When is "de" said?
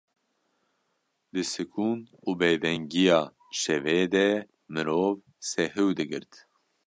4.13-4.27